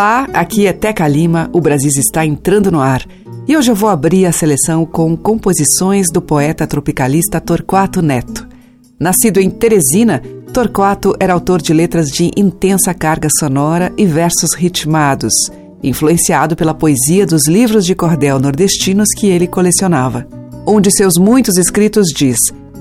[0.00, 3.06] Olá, aqui é Teca Lima, o Brasil está entrando no ar.
[3.46, 8.48] E hoje eu vou abrir a seleção com composições do poeta tropicalista Torquato Neto.
[8.98, 10.22] Nascido em Teresina,
[10.54, 15.34] Torquato era autor de letras de intensa carga sonora e versos ritmados,
[15.82, 20.26] influenciado pela poesia dos livros de cordel nordestinos que ele colecionava.
[20.66, 22.38] Um de seus muitos escritos diz: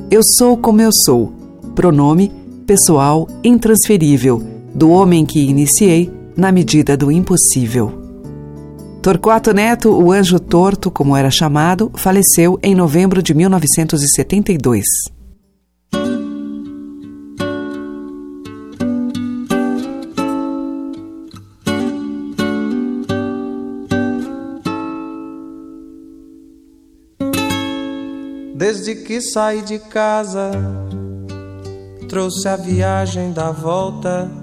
[0.10, 1.34] Eu sou como eu sou,
[1.76, 2.32] pronome
[2.66, 4.42] pessoal intransferível,
[4.74, 8.10] do homem que iniciei na medida do impossível.
[9.02, 14.84] Torquato Neto, o Anjo Torto, como era chamado, faleceu em novembro de 1972.
[28.56, 30.52] Desde que saí de casa,
[32.10, 34.39] trouxe a viagem da volta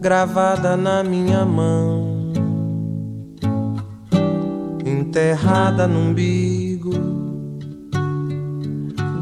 [0.00, 2.32] gravada na minha mão,
[4.84, 6.92] enterrada no umbigo,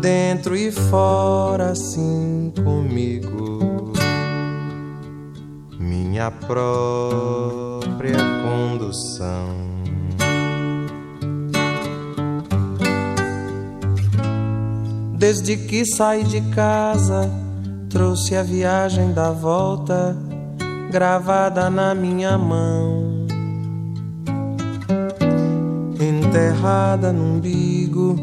[0.00, 3.92] dentro e fora, assim comigo,
[5.78, 9.64] minha própria condução.
[15.17, 17.30] Desde que saí de casa,
[17.89, 20.14] trouxe a viagem da volta
[20.95, 23.27] gravada na minha mão,
[26.01, 28.14] enterrada no umbigo,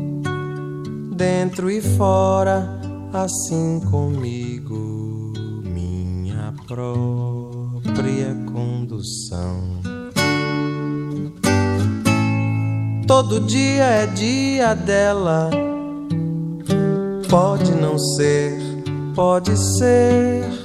[1.13, 2.79] dentro e fora,
[3.12, 5.34] assim comigo,
[5.66, 9.81] minha própria condução.
[13.06, 15.50] Todo dia é dia dela,
[17.29, 18.57] pode não ser,
[19.13, 20.60] pode ser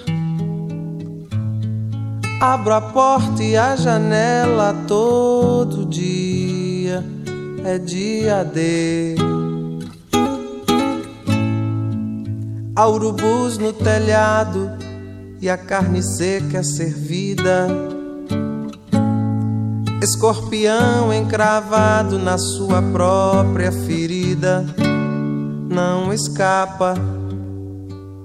[2.41, 7.03] Abro a porta e a janela todo dia,
[7.65, 9.17] é dia de.
[12.77, 14.71] Há urubus no telhado
[15.41, 17.69] e a carne seca é servida.
[20.03, 24.63] Escorpião encravado na sua própria ferida.
[25.71, 26.97] Não escapa,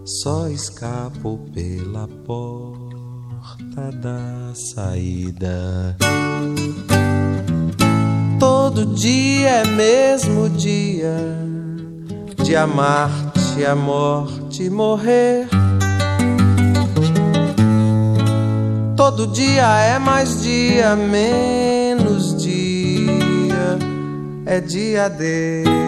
[0.03, 2.81] só escapo pela porta
[3.71, 5.95] porta da saída.
[8.39, 11.15] Todo dia é mesmo dia
[12.43, 15.47] de amar-te, a morte morrer.
[18.95, 23.79] Todo dia é mais dia, menos dia,
[24.45, 25.81] é dia de.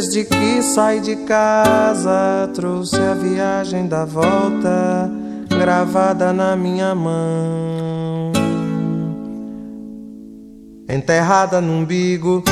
[0.00, 5.10] Desde que saí de casa, trouxe a viagem da volta
[5.48, 8.30] gravada na minha mão.
[10.88, 12.44] Enterrada no umbigo,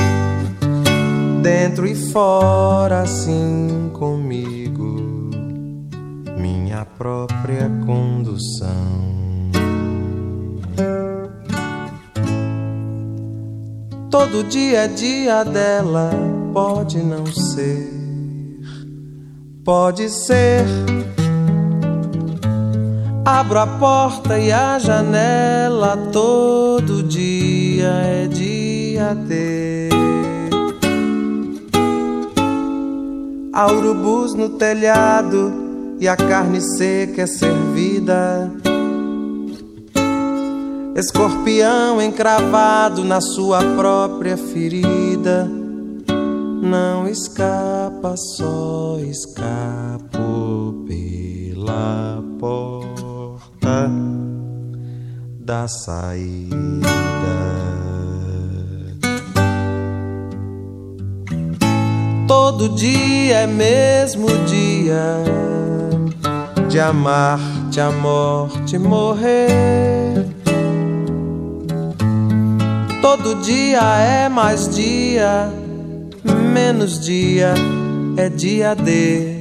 [1.41, 5.31] dentro e fora, assim comigo,
[6.37, 8.67] minha própria condução.
[14.11, 16.11] Todo dia é dia dela,
[16.57, 17.93] pode não ser,
[19.63, 20.65] pode ser.
[23.27, 29.91] Abro a porta e a janela, todo dia é dia de.
[33.53, 35.53] Há urubus no telhado
[36.01, 38.51] e a carne seca é servida
[40.97, 45.66] escorpião encravado na sua própria ferida.
[46.63, 53.91] Não escapa, só escapo pela porta
[55.41, 56.57] da saída.
[62.27, 65.23] Todo dia é mesmo dia
[66.69, 67.39] de amar,
[67.71, 70.27] de amor, de morrer.
[73.01, 75.53] Todo dia é mais dia,
[76.57, 77.53] menos dia
[78.17, 79.41] é dia de.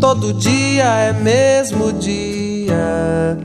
[0.00, 3.38] Todo dia é mesmo dia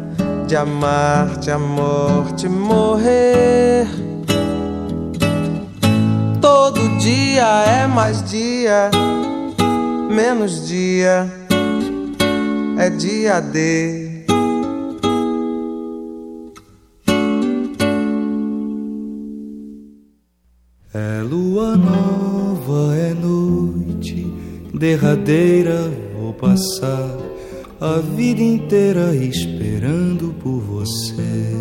[0.48, 3.86] de amar, de amor, de morrer.
[6.42, 7.48] Todo dia
[7.84, 8.90] é mais dia,
[10.10, 11.32] menos dia
[12.80, 14.01] é dia de.
[20.94, 24.28] É lua nova, é noite
[24.74, 25.90] derradeira,
[26.20, 27.18] vou passar
[27.80, 31.56] a vida inteira esperando por você.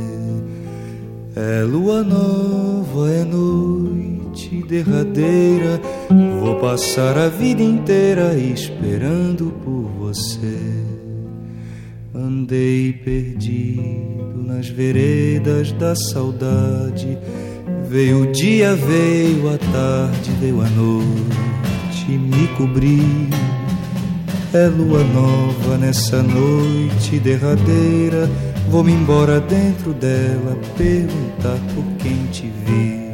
[1.37, 5.81] É lua nova, é noite derradeira,
[6.41, 10.59] vou passar a vida inteira esperando por você.
[12.12, 17.17] Andei perdido nas veredas da saudade
[17.89, 23.29] Veio o dia, veio a tarde, veio a noite, me cobriu.
[24.53, 28.29] É lua nova nessa noite derradeira.
[28.69, 33.11] Vou-me embora dentro dela, perguntar por quem te viu.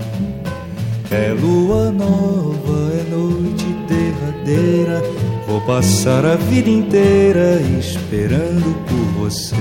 [1.10, 5.02] É lua nova, é noite derradeira.
[5.46, 9.54] Vou passar a vida inteira esperando por você.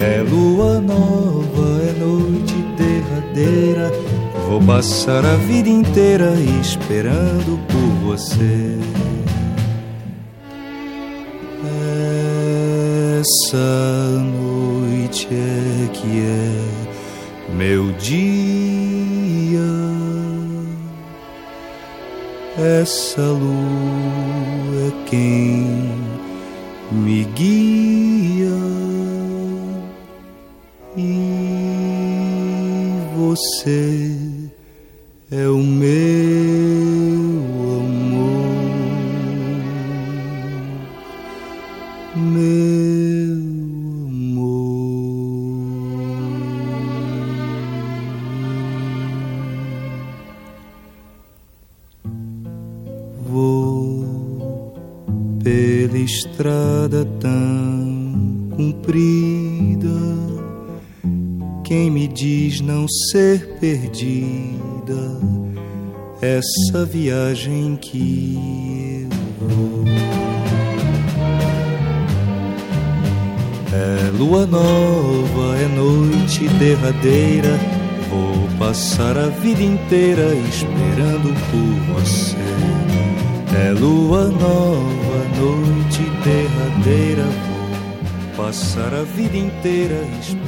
[0.00, 3.90] É lua nova, é noite derradeira.
[4.48, 8.78] Vou passar a vida inteira esperando por você.
[13.18, 18.38] Essa noite é que é meu dia.
[22.56, 25.90] Essa lua é quem
[26.92, 28.17] me guia.
[33.28, 34.10] Você
[35.30, 35.88] é o meu
[37.84, 38.48] amor,
[42.16, 43.36] meu
[44.08, 44.48] amor.
[53.28, 54.72] Vou
[55.44, 57.27] pela estrada tão
[62.88, 65.18] ser perdida
[66.22, 69.08] essa viagem que
[69.40, 69.84] eu vou.
[73.72, 77.58] É lua nova, é noite derradeira.
[78.10, 82.36] Vou passar a vida inteira esperando por você.
[83.66, 87.24] É lua nova, noite derradeira.
[88.36, 90.47] Vou passar a vida inteira esperando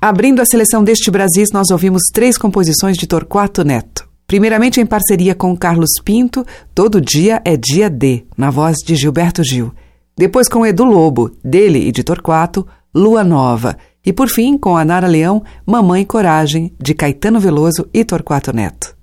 [0.00, 4.08] Abrindo a seleção deste Brasis, nós ouvimos três composições de Torquato Neto.
[4.26, 9.42] Primeiramente em parceria com Carlos Pinto, Todo Dia é Dia D, na voz de Gilberto
[9.44, 9.70] Gil.
[10.16, 13.76] Depois com Edu Lobo, dele e de Torquato, Lua Nova.
[14.04, 18.96] E por fim com a Nara Leão, Mamãe Coragem, de Caetano Veloso e Torquato Neto.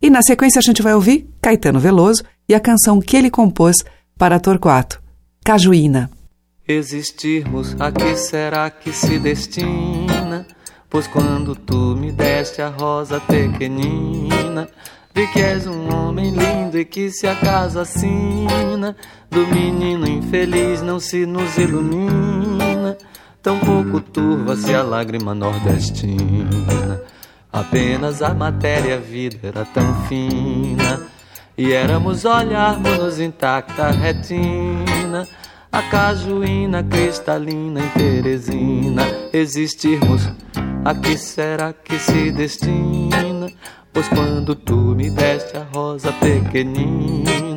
[0.00, 3.76] E na sequência a gente vai ouvir Caetano Veloso e a canção que ele compôs
[4.18, 5.00] para Torquato,
[5.44, 6.10] Cajuína.
[6.66, 10.46] Existirmos, a que será que se destina?
[10.88, 14.68] Pois quando tu me deste a rosa pequenina,
[15.14, 18.94] vi que és um homem lindo e que se a casa assina,
[19.30, 22.71] do menino infeliz não se nos ilumina,
[23.42, 27.02] tão pouco turva-se a lágrima nordestina.
[27.52, 31.02] Apenas a matéria vida era tão fina,
[31.58, 35.28] e éramos olharmos-nos intacta retina
[35.70, 40.30] a cajuína cristalina em Teresina existirmos.
[40.84, 43.50] A que será que se destina?
[43.92, 47.51] Pois quando tu me deste a rosa pequenina,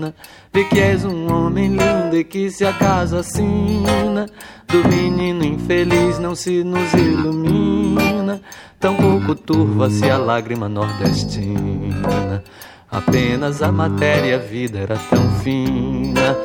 [0.53, 4.25] vi que és um homem lindo e que se acaso assina,
[4.67, 8.41] do menino infeliz não se nos ilumina,
[8.79, 12.43] tão pouco turva-se a lágrima nordestina.
[12.91, 16.37] Apenas a matéria, a vida era tão fina.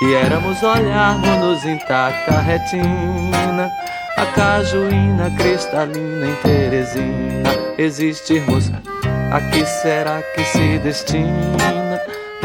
[0.00, 3.68] E éramos olharmos-nos intacta retina.
[4.16, 7.50] A cajuína cristalina em Teresina.
[7.76, 8.70] Existirmos,
[9.32, 11.87] a que será que se destina?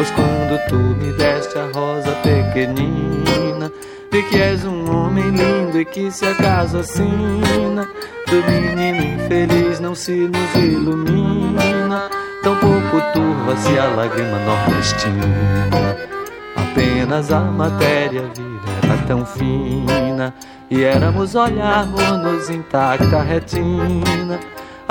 [0.04, 3.72] Pois quando tu me deste a rosa pequenina
[4.12, 7.88] Vi que és um homem lindo e que se acaso assina
[8.28, 12.10] Do menino infeliz não se nos ilumina.
[12.44, 15.96] Tão pouco turva-se a lágrima nordestina
[16.58, 20.34] Apenas a matéria vida era tão fina.
[20.70, 24.38] E éramos olharmos-nos intacta retina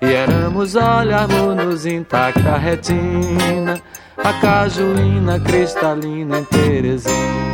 [0.00, 3.80] E éramos olharmos-nos intacta retina,
[4.16, 7.47] a cajuína cristalina em Teresina.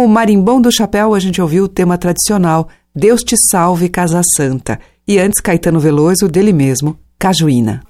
[0.00, 4.22] Com o Marimbom do Chapéu, a gente ouviu o tema tradicional Deus te salve, Casa
[4.34, 4.80] Santa.
[5.06, 7.82] E antes, Caetano Veloso, dele mesmo, Cajuína.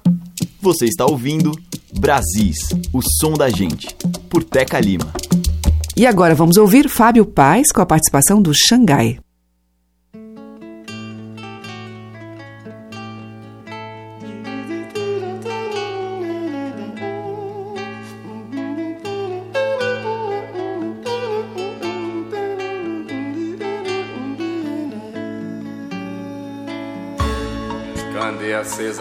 [0.61, 1.53] Você está ouvindo
[1.97, 3.95] Brasis, o som da gente,
[4.29, 5.07] por Teca Lima.
[5.95, 9.17] E agora vamos ouvir Fábio Paz com a participação do Xangai.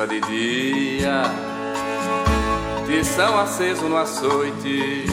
[0.09, 1.23] De dia,
[2.87, 5.04] tição aceso no açoite,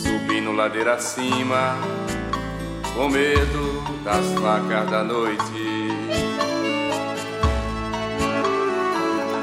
[0.00, 1.76] subindo ladeira acima,
[2.94, 5.42] com medo das facas da noite.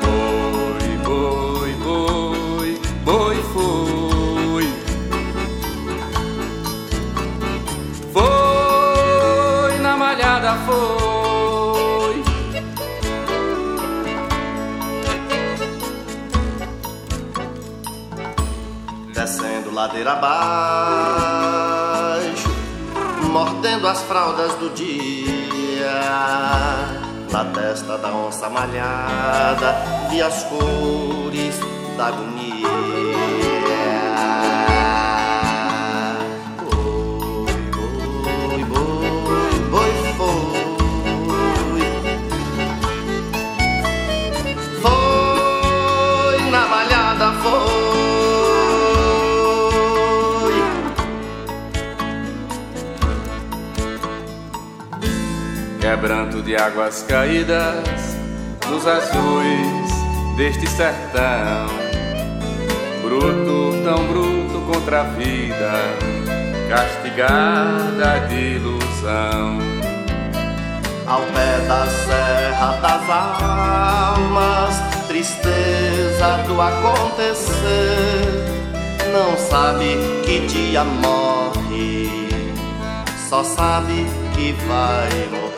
[0.02, 4.68] Boi, boi, boi, boi foi.
[8.14, 11.01] Foi na malhada, foi.
[19.72, 21.40] Descendo ladeira abaixo,
[23.32, 25.90] mordendo as fraldas do dia.
[27.32, 29.76] Na testa da onça malhada,
[30.10, 31.58] vi as cores
[31.98, 33.31] da agonia.
[55.92, 58.16] Quebranto de águas caídas
[58.70, 59.92] nos azuis
[60.38, 61.68] deste sertão.
[63.04, 65.74] Bruto, tão bruto contra a vida,
[66.70, 69.58] castigada de ilusão.
[71.08, 74.74] Ao pé da serra das almas,
[75.10, 77.52] tristeza do acontecer.
[79.12, 82.30] Não sabe que dia morre,
[83.28, 85.51] só sabe que vai morrer.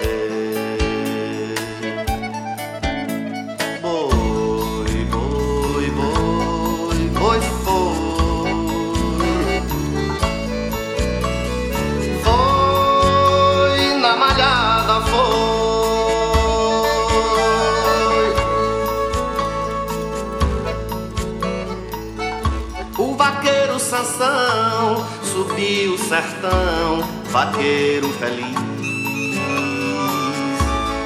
[26.13, 28.55] Sertão, vaqueiro feliz.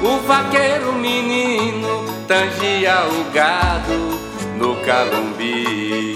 [0.02, 4.20] O vaqueiro menino tangia o gado
[4.58, 6.14] no calumbi.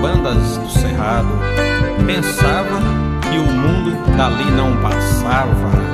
[0.00, 1.28] Bandas do cerrado,
[2.06, 2.80] pensava
[3.22, 5.88] que o mundo dali não passava.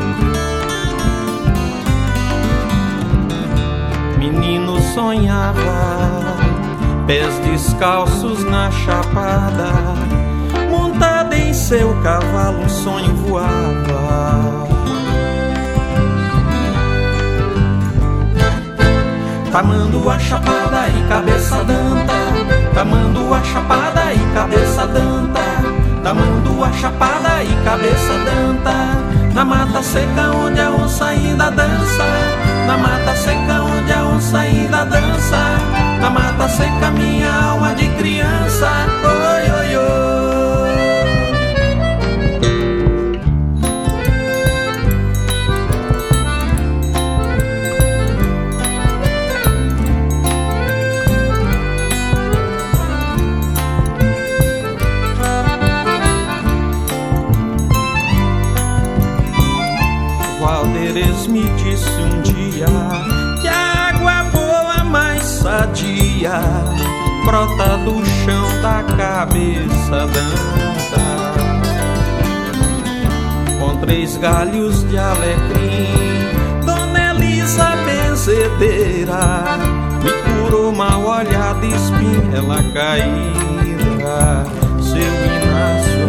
[4.18, 6.20] Menino sonhava,
[7.06, 9.72] pés descalços na chapada,
[10.70, 14.64] montada em seu cavalo, um sonho voava.
[19.50, 22.13] Tamando a chapada e cabeça danta
[22.74, 25.44] Tamando a chapada e cabeça danta.
[26.64, 29.34] A chapada e cabeça danta.
[29.34, 32.04] Na mata seca onde a onça ainda dança.
[32.66, 35.42] Na mata seca onde a onça ainda dança.
[36.00, 38.70] Na mata seca minha alma de criança.
[39.04, 40.03] Oi, oi, oi
[70.06, 71.04] danta
[73.58, 84.44] com três galhos de alecrim Dona Elisa benzedeira me curou mal olhada espinhela caída.
[84.82, 86.08] Seu Inácio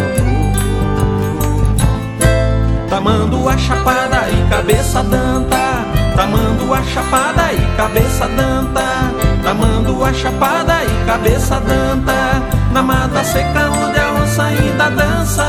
[2.89, 5.85] Tamando a chapada e cabeça danta.
[6.15, 9.13] Tamando a chapada e cabeça danta.
[9.41, 15.45] Tamando a chapada e cabeça danta Na mata seca onde a onça ainda dança.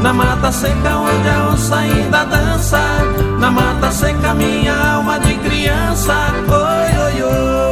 [0.00, 2.80] Na mata seca onde a onça ainda dança.
[3.38, 6.14] Na mata seca minha alma de criança.
[6.48, 7.71] Oi, oi, oi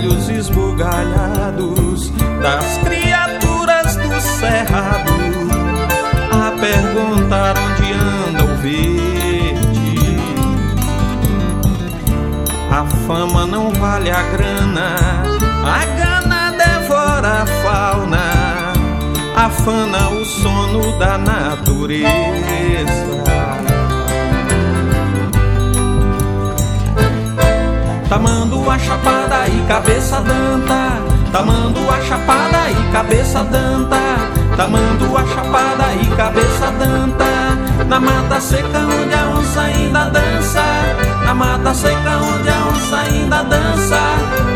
[0.00, 2.10] olhos esbugalhados
[2.42, 5.12] das criaturas do cerrado
[6.32, 10.20] a perguntar onde anda o verde.
[12.70, 14.96] A fama não vale a grana,
[15.66, 18.72] a gana devora a fauna,
[19.36, 22.40] afana o sono da natureza.
[28.10, 31.00] Tamando a chapada e cabeça danta.
[31.30, 34.00] Tamando a chapada e cabeça danta.
[34.56, 37.56] Tamando a chapada e cabeça danta.
[37.88, 40.60] Na mata seca onde a onça ainda dança.
[41.24, 44.00] Na mata seca onde a onça ainda dança.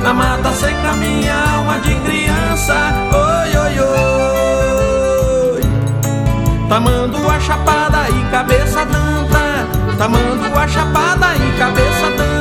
[0.03, 2.75] Na mata seca minha alma de criança.
[3.13, 3.79] Oi, oi,
[5.55, 5.63] oi.
[6.69, 9.65] Tamando a chapada e cabeça danta.
[9.97, 12.34] Tamando a chapada e cabeça danta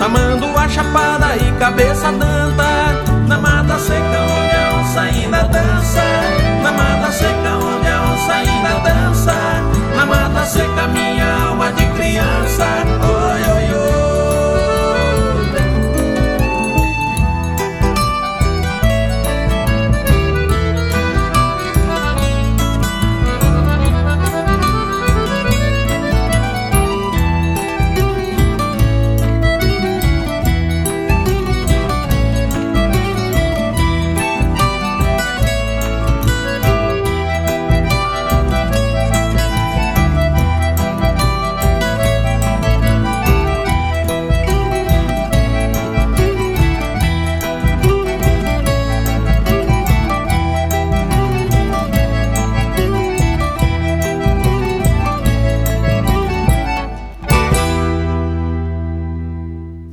[0.00, 3.28] Tamando a chapada e cabeça danta.
[3.28, 6.02] Na mata seca onde a onça ainda dança.
[6.62, 9.34] Na mata seca onde a onça ainda dança.
[9.94, 12.66] Na mata seca minha alma de criança.
[13.02, 13.79] Oi, oi, oi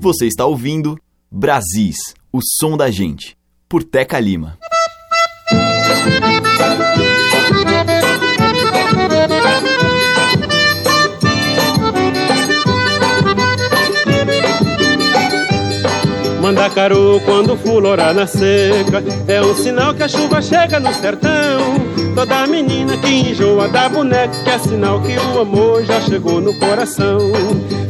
[0.08, 0.98] Você está ouvindo
[1.30, 1.98] Brasis,
[2.32, 4.58] o som da gente, por Teca Lima.
[16.42, 21.60] Mandacaru quando fulorar na seca É um sinal que a chuva chega no sertão
[22.16, 27.18] Toda menina que enjoa da boneca É sinal que o amor já chegou no coração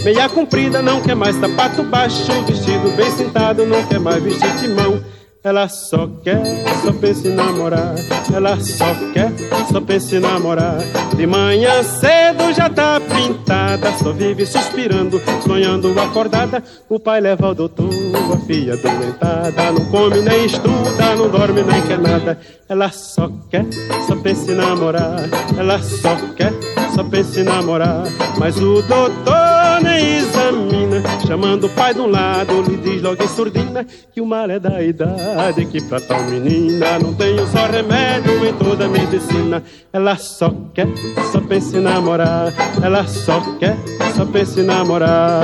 [0.07, 4.69] Meia comprida não quer mais sapato baixo Vestido bem sentado não quer mais vestir de
[4.69, 5.03] mão
[5.43, 6.43] ela só quer,
[6.83, 7.95] só pensa em namorar.
[8.33, 9.31] Ela só quer,
[9.71, 10.79] só pensa em namorar.
[11.15, 16.61] De manhã cedo já tá pintada, só vive suspirando, sonhando acordada.
[16.89, 17.87] O pai leva ao doutor,
[18.33, 19.71] a filha doentada.
[19.71, 22.39] Não come nem estuda, não dorme nem quer nada.
[22.69, 23.65] Ela só quer,
[24.07, 25.21] só pensa em namorar.
[25.57, 26.53] Ela só quer,
[26.93, 28.03] só pensa em namorar.
[28.37, 33.27] Mas o doutor nem examina, chamando o pai de um lado, lhe diz logo em
[33.27, 38.45] surdina que o mal é da idade que pra tal menina não tenho só remédio
[38.45, 39.63] em toda a medicina.
[39.93, 40.87] Ela só quer,
[41.31, 42.53] só pensa em namorar.
[42.81, 43.77] Ela só quer,
[44.15, 45.43] só pensa em namorar.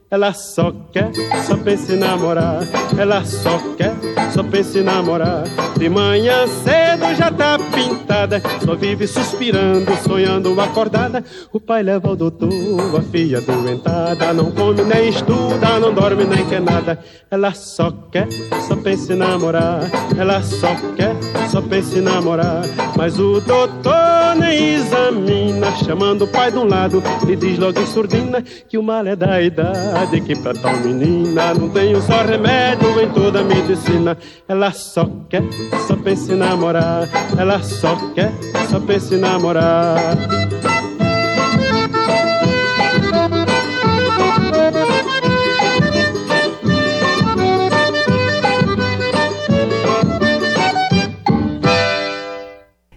[0.11, 1.09] ela só quer,
[1.47, 2.67] só pensa em namorar.
[2.97, 3.95] Ela só quer,
[4.33, 5.43] só pensa em namorar.
[5.77, 11.23] De manhã cedo já tá pintada, só vive suspirando, sonhando acordada.
[11.53, 12.49] O pai leva ao doutor,
[12.97, 16.99] a filha doentada, não come nem estuda, não dorme nem quer nada.
[17.31, 18.27] Ela só quer,
[18.67, 19.89] só pensa em namorar.
[20.17, 21.15] Ela só quer,
[21.49, 22.63] só pensa em namorar.
[22.97, 27.85] Mas o doutor nem examina, chamando o pai de um lado, e diz logo em
[27.85, 32.23] surdina que o mal é da idade verdade que pra tal menina não tenho só
[32.23, 34.17] remédio em toda a medicina.
[34.47, 35.43] Ela só quer,
[35.87, 37.07] só pensa em namorar.
[37.37, 38.31] Ela só quer,
[38.69, 40.17] só pensa em namorar.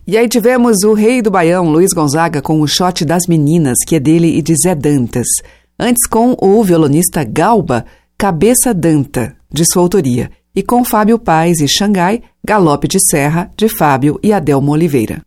[0.06, 3.96] E aí tivemos o rei do Baião, Luiz Gonzaga, com o shot das meninas, que
[3.96, 5.26] é dele e de Zé Dantas.
[5.78, 7.84] Antes com o violonista Galba,
[8.16, 13.68] Cabeça Danta, de sua autoria, e com Fábio Paz e Xangai, Galope de Serra, de
[13.68, 15.20] Fábio e Adelmo Oliveira.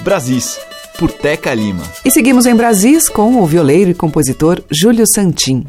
[0.00, 0.60] Brasis,
[0.96, 1.82] por Teca Lima.
[2.04, 5.66] E seguimos em Brasis com o violeiro e compositor Júlio Santin.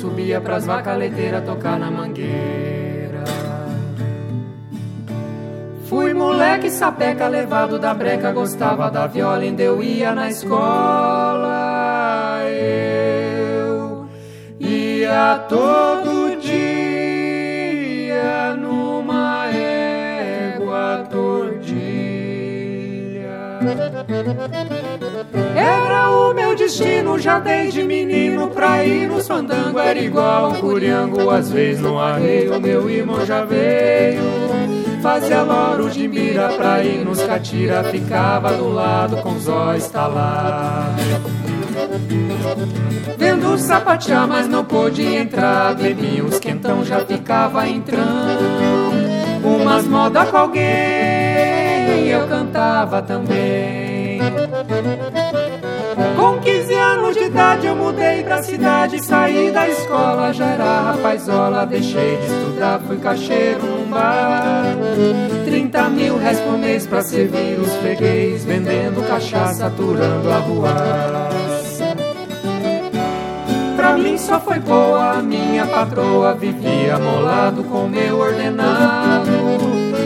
[0.00, 3.22] Subia pras vacas leiteiras tocar na mangueira.
[5.86, 11.58] Fui moleque sapeca levado da breca, gostava da viola, ainda eu ia na escola.
[12.48, 14.06] Eu
[14.58, 21.90] ia todo dia numa égua tordilha.
[25.56, 26.32] Era o
[26.70, 32.60] destino já desde menino pra ir nos fandango Era igual curiango, às vezes no arreio
[32.60, 34.20] Meu irmão já veio
[35.02, 41.02] Fazia loro de mira pra ir nos catira, ficava do lado com os olhos estalados.
[43.16, 45.74] Vendo sapatear, mas não pôde entrar.
[45.74, 48.02] Bebia uns quentão, já ficava entrando.
[49.42, 54.20] Umas moda com alguém, eu cantava também.
[56.16, 56.59] Com 15 anos de
[57.62, 63.64] eu mudei pra cidade, saí da escola, já era rapazola, deixei de estudar, fui caixeiro
[63.64, 64.76] num bar.
[65.44, 70.74] 30 mil reais por mês pra servir os freguês, vendendo cachaça, aturando a rua.
[73.76, 79.30] Pra mim só foi boa, minha patroa vivia molado com meu ordenado.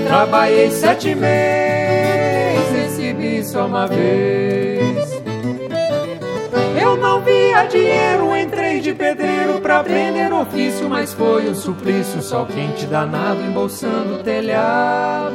[0.06, 5.03] Trabalhei sete meses, recebi só uma vez.
[6.84, 12.44] Eu não via dinheiro, entrei de pedreiro pra aprender ofício, mas foi o suplício, sol
[12.44, 15.34] quente danado embolsando o telhado.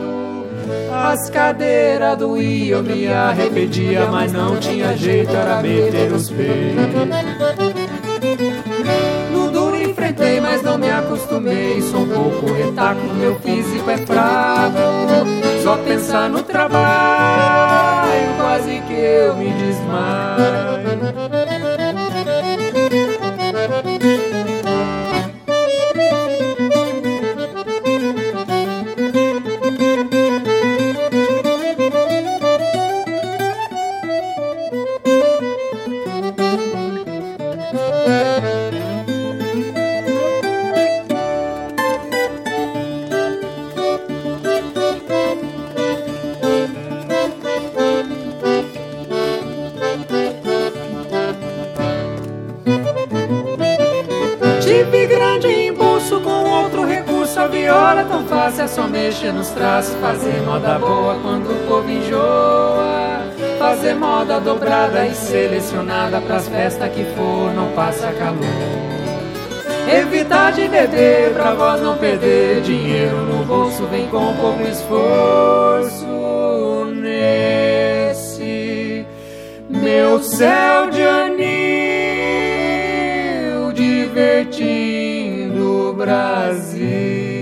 [0.93, 7.09] As cadeiras doíam, me arrependia, mas não tinha jeito, era meter os peitos.
[9.31, 11.81] No duro enfrentei, mas não me acostumei.
[11.81, 14.77] Sou um pouco retaco, meu físico é fraco.
[15.63, 21.28] Só pensar no trabalho, quase que eu me desmaio.
[65.69, 68.39] Selecionada pras festas que for, não passa calor.
[69.87, 76.05] Evitar de beber pra voz não perder dinheiro no bolso, vem com pouco esforço
[76.95, 79.05] nesse
[79.69, 81.29] meu céu de anil
[83.73, 87.38] divertindo o Brasil.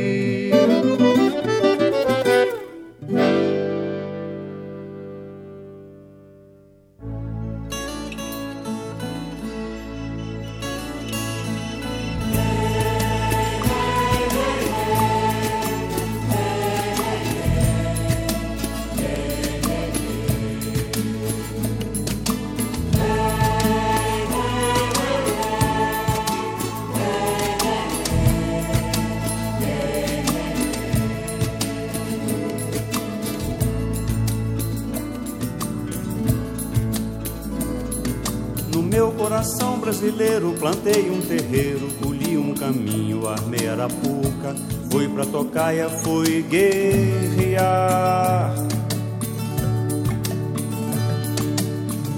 [45.68, 47.58] Pra tocaia, fui guerrear.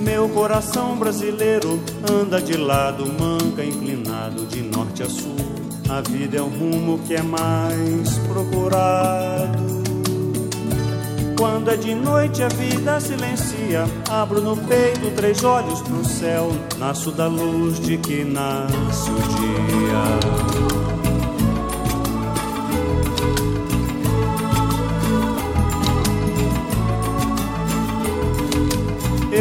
[0.02, 1.80] Meu coração brasileiro
[2.10, 5.36] anda de lado, manca inclinado de norte a sul.
[5.90, 9.80] A vida é um rumo que é mais procurado.
[11.38, 17.12] Quando é de noite a vida silencia, abro no peito três olhos pro céu, nasço
[17.12, 20.79] da luz de que nasce o dia.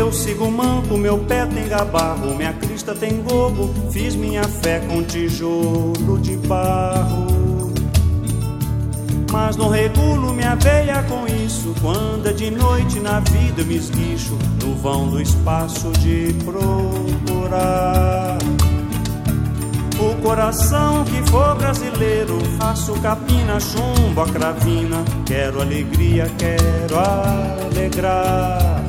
[0.08, 5.02] Eu sigo manco, meu pé tem gabarro, minha crista tem gobo, fiz minha fé com
[5.02, 7.70] tijolo de barro.
[9.30, 11.74] Mas não regulo minha veia com isso.
[11.82, 18.38] Quando é de noite na vida eu me esguicho no vão do espaço de procurar.
[20.00, 25.04] O coração que for brasileiro, faço capina, chumbo, a cravina.
[25.26, 28.87] Quero alegria, quero alegrar.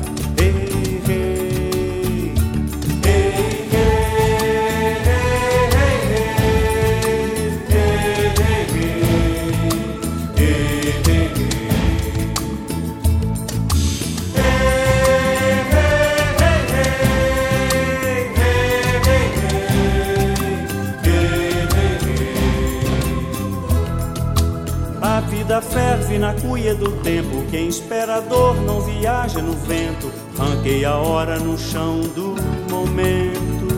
[26.10, 27.44] Ferve na cuia do tempo.
[27.50, 30.10] Quem espera a dor não viaja no vento.
[30.36, 32.34] Ranquei a hora no chão do
[32.70, 33.70] momento.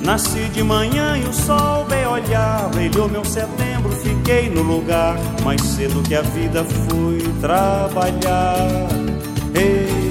[0.00, 5.60] Nasci de manhã e o sol bem olhar, brilhou meu setembro, fiquei no lugar mais
[5.60, 8.68] cedo que a vida fui trabalhar.
[9.52, 10.05] Ei,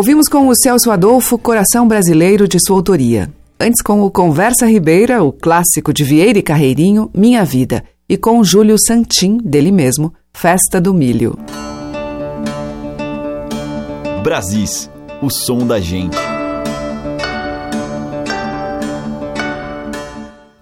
[0.00, 3.30] Ouvimos com o Celso Adolfo Coração Brasileiro de sua autoria.
[3.60, 7.84] Antes com o Conversa Ribeira, o clássico de Vieira e Carreirinho, Minha Vida.
[8.08, 11.38] E com o Júlio Santim, dele mesmo, Festa do Milho.
[14.24, 14.88] Brasis,
[15.20, 16.16] o som da gente.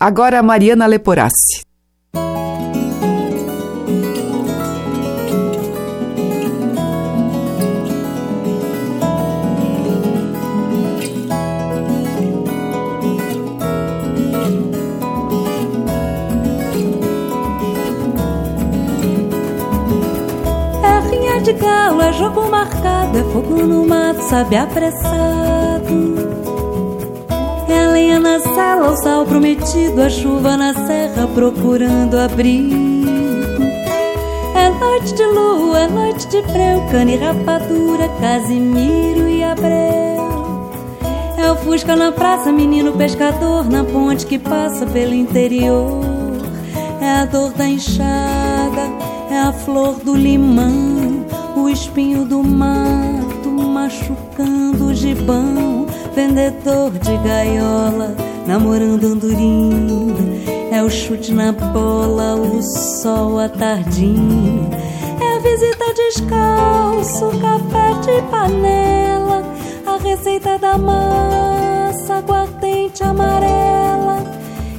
[0.00, 1.67] Agora Mariana Leporassi.
[21.50, 24.98] É jogo marcado, é fogo no mato, sabe apressado.
[27.68, 32.76] É a lenha na sala, o sal prometido, a chuva na serra procurando abrigo.
[34.54, 40.68] É noite de lua, é noite de breu, cana e rapadura, Casimiro e Abreu.
[41.38, 46.04] É o Fusca na praça, menino pescador, na ponte que passa pelo interior.
[47.00, 48.82] É a dor da enxada,
[49.30, 51.08] é a flor do limão
[51.68, 58.16] o espinho do mato machucando o gibão, vendedor de gaiola,
[58.46, 60.16] namorando andorinha.
[60.72, 64.70] É o chute na bola, o sol à tardinha.
[65.20, 69.42] É a visita descalço, café de panela,
[69.86, 74.24] a receita da massa, aguardente amarela.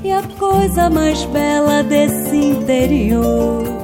[0.04, 3.80] E a coisa mais bela desse interior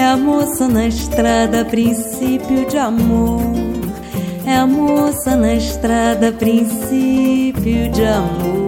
[0.00, 3.42] é a moça na estrada, princípio de amor.
[4.46, 8.59] É a moça na estrada, princípio de amor.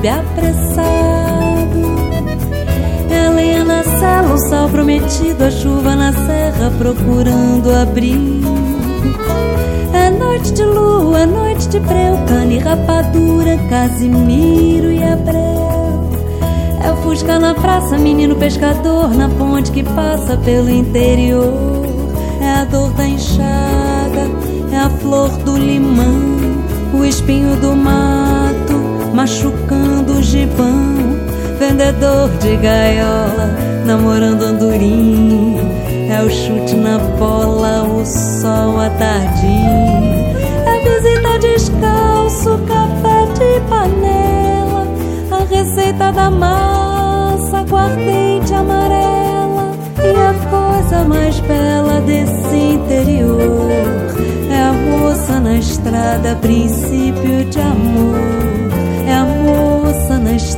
[0.00, 1.90] Mato, sabe, apressado.
[3.10, 8.54] É a lenha na cela, o sal prometido, a chuva na serra procurando abrigo.
[9.92, 16.10] É noite de lua, é noite de breu, cana e rapadura, Casimiro e Abreu.
[16.82, 21.84] É Fusca na praça, menino pescador, na ponte que passa pelo interior.
[22.40, 24.30] É a dor da enxada,
[24.72, 26.40] é a flor do limão,
[26.94, 28.20] o espinho do mar
[29.20, 29.89] machucando
[30.30, 30.94] o gibão,
[31.58, 33.50] vendedor de gaiola,
[33.84, 35.60] namorando andorinha.
[36.08, 40.36] É o chute na bola, o sol à tardinha.
[40.66, 44.86] É visita descalço, café de panela,
[45.32, 49.72] a receita da massa, aguardente amarela.
[49.98, 53.68] E a coisa mais bela desse interior
[54.48, 58.49] é a moça na estrada, princípio de amor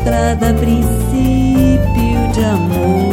[0.03, 3.12] estrada, princípio de amor.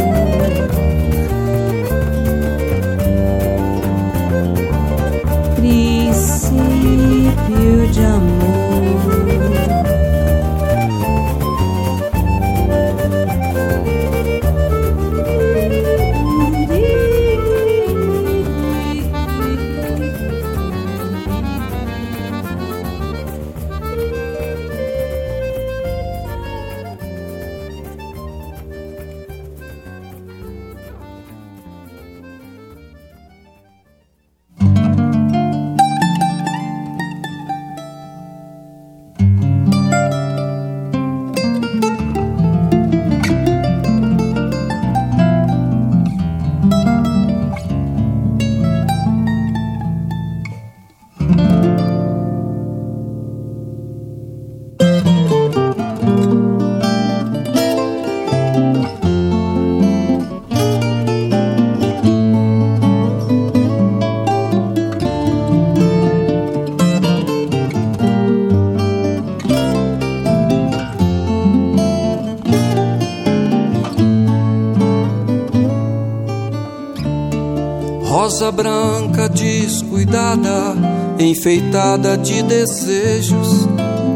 [80.09, 80.75] Descuidada,
[81.19, 83.67] enfeitada de desejos,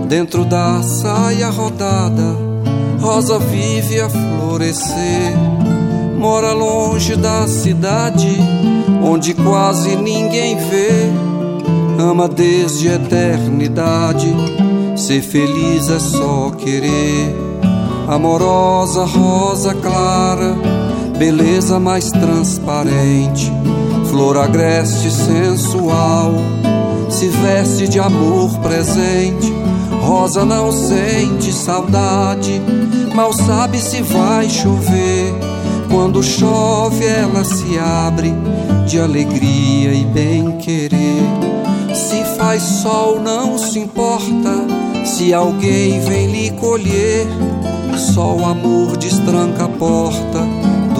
[0.07, 2.35] dentro da saia rodada,
[2.99, 5.33] rosa vive a florescer.
[6.17, 8.37] Mora longe da cidade,
[9.03, 11.11] onde quase ninguém vê.
[11.99, 14.33] Ama desde a eternidade,
[14.95, 17.35] ser feliz é só querer.
[18.07, 20.55] Amorosa rosa clara,
[21.17, 23.51] beleza mais transparente
[24.13, 26.33] flor agreste sensual,
[27.09, 29.51] se veste de amor presente.
[30.03, 32.61] Rosa não sente saudade,
[33.15, 35.33] mal sabe se vai chover.
[35.89, 38.31] Quando chove, ela se abre
[38.85, 41.23] de alegria e bem-querer.
[41.95, 44.67] Se faz sol, não se importa
[45.05, 47.25] se alguém vem lhe colher.
[48.13, 50.72] Só o amor destranca a porta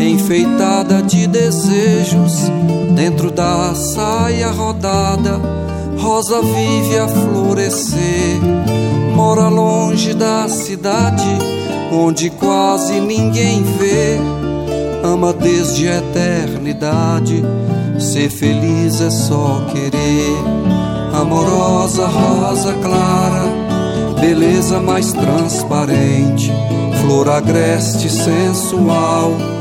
[0.00, 2.50] enfeitada de desejos,
[2.94, 5.40] dentro da saia rodada,
[5.98, 8.40] rosa vive a florescer.
[9.14, 11.26] Mora longe da cidade,
[11.92, 14.18] onde quase ninguém vê.
[15.02, 17.42] Ama desde a eternidade,
[17.98, 20.36] ser feliz é só querer.
[21.14, 26.52] Amorosa rosa clara, beleza mais transparente,
[27.00, 29.55] flor agreste sensual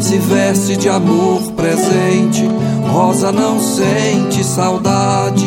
[0.00, 2.48] se veste de amor presente.
[2.90, 5.46] Rosa não sente saudade,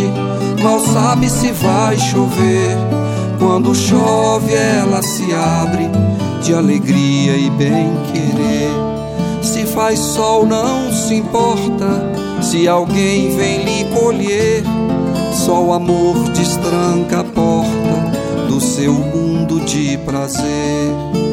[0.62, 2.78] mal sabe se vai chover.
[3.40, 5.90] Quando chove, ela se abre
[6.42, 8.72] de alegria e bem-querer.
[9.42, 11.88] Se faz sol, não se importa
[12.42, 14.64] se alguém vem lhe colher.
[15.34, 21.33] Só o amor destranca a porta do seu mundo de prazer.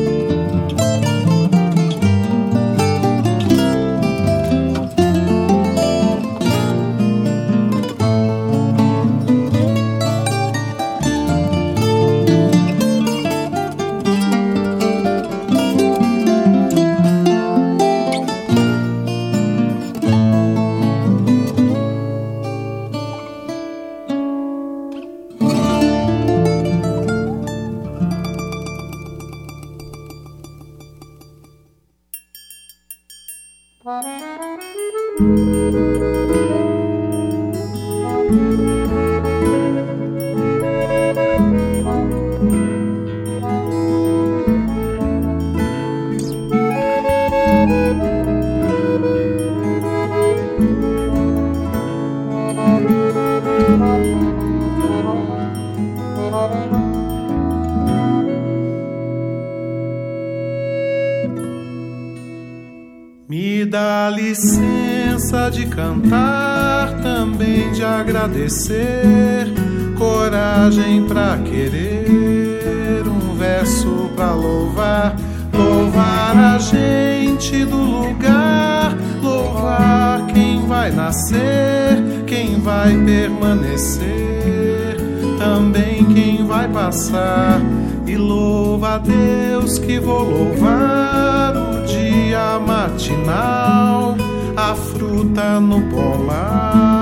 [95.31, 97.00] Fruta no pomar,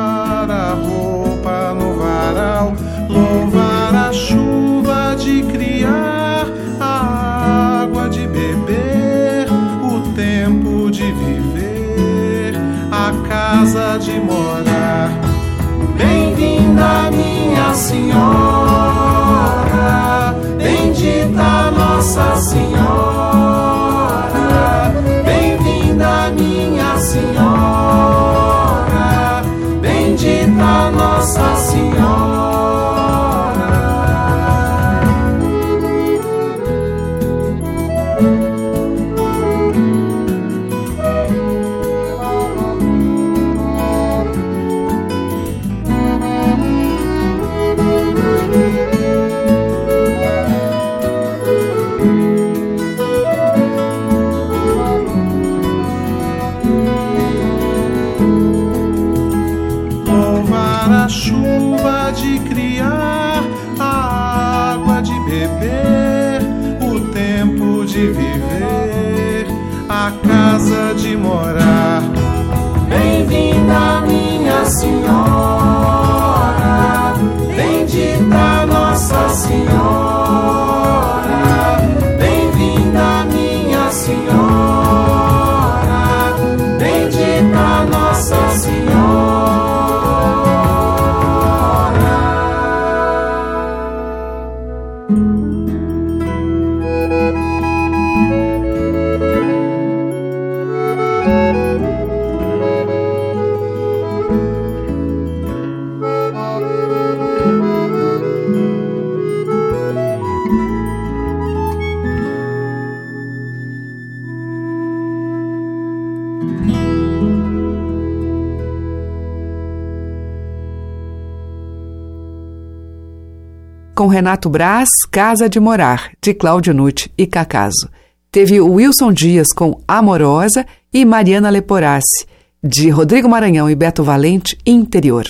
[123.99, 127.90] com Renato Braz, Casa de Morar, de Cláudio Nucci e Cacaso.
[128.30, 132.24] Teve Wilson Dias com Amorosa e Mariana Leporassi,
[132.62, 135.26] de Rodrigo Maranhão e Beto Valente, Interior.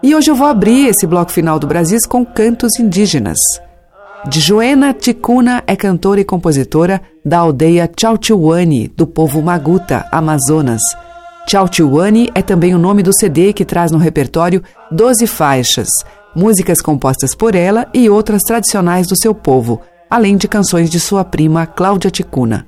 [0.00, 3.38] E hoje eu vou abrir esse bloco final do Brasil com cantos indígenas.
[4.28, 10.80] De Joena Ticuna é cantora e compositora da aldeia Chauchiuani, do povo Maguta, Amazonas.
[11.50, 15.88] Chauchiuani é também o nome do CD que traz no repertório 12 faixas,
[16.36, 19.80] músicas compostas por ela e outras tradicionais do seu povo,
[20.10, 22.66] além de canções de sua prima Cláudia Ticuna.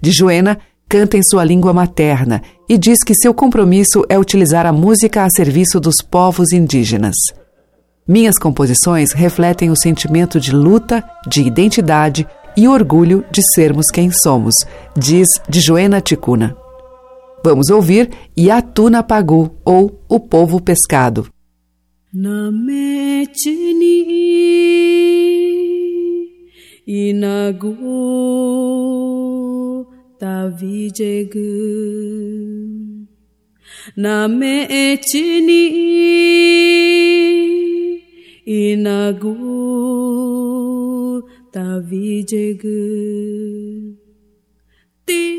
[0.00, 4.72] De Joena canta em sua língua materna e diz que seu compromisso é utilizar a
[4.72, 7.14] música a serviço dos povos indígenas.
[8.06, 14.54] Minhas composições refletem o sentimento de luta, de identidade e orgulho de sermos quem somos,
[14.96, 16.56] diz de Joena Ticuna.
[17.48, 21.28] Vamos ouvir Yatuna Pagu, ou O Povo Pescado.
[26.86, 27.74] Inagu
[30.18, 31.40] Tavijegu
[33.96, 35.64] Namechini
[38.44, 39.32] Inagu
[41.50, 42.68] Tavijegu
[45.06, 45.37] Tikunagu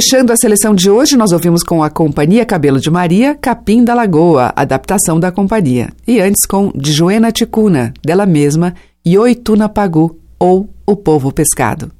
[0.00, 3.94] Fechando a seleção de hoje, nós ouvimos com a Companhia Cabelo de Maria, Capim da
[3.94, 5.88] Lagoa, adaptação da companhia.
[6.06, 11.90] E antes com Joena Ticuna, dela mesma, Yoituna Pagu, ou O Povo Pescado.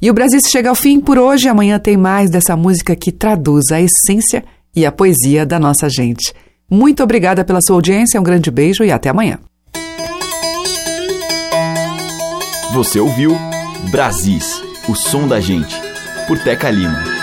[0.00, 1.48] E o Brasil chega ao fim por hoje.
[1.48, 6.32] Amanhã tem mais dessa música que traduz a essência e a poesia da nossa gente.
[6.70, 9.40] Muito obrigada pela sua audiência, um grande beijo e até amanhã.
[12.72, 13.36] Você ouviu
[13.90, 15.74] Brasis, o som da gente,
[16.28, 17.13] por Teca Lima.